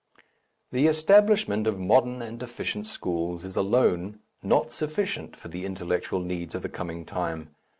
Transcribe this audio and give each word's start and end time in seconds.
The 0.71 0.87
establishment 0.87 1.67
of 1.67 1.77
modern 1.77 2.23
and 2.23 2.41
efficient 2.41 2.87
schools 2.87 3.45
is 3.45 3.55
alone 3.55 4.17
not 4.41 4.71
sufficient 4.71 5.35
for 5.37 5.47
the 5.47 5.63
intellectual 5.63 6.21
needs 6.21 6.55
of 6.55 6.63
the 6.63 6.69
coming 6.69 7.05
time. 7.05 7.53